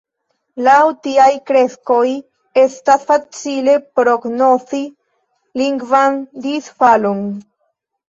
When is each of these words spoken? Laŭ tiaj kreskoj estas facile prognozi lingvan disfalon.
Laŭ 0.67 0.77
tiaj 1.07 1.27
kreskoj 1.49 1.99
estas 2.63 3.05
facile 3.11 3.77
prognozi 4.01 4.83
lingvan 5.65 6.23
disfalon. 6.51 7.27